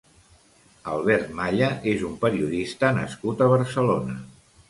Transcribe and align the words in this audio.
Albert 0.93 1.35
Malla 1.39 1.67
és 1.91 2.07
un 2.09 2.17
periodista 2.25 2.91
nascut 2.97 3.43
a 3.43 3.51
Barcelona. 3.55 4.19